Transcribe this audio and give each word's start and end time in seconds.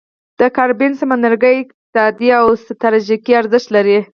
د 0.39 0.41
کارابین 0.55 0.91
سمندرګي 1.01 1.55
اقتصادي 1.61 2.29
او 2.39 2.45
ستراتیژیکي 2.63 3.31
ارزښت 3.41 3.67
لري. 3.75 3.99